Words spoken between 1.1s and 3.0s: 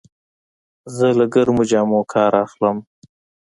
له ګرمو جامو کار اخلم.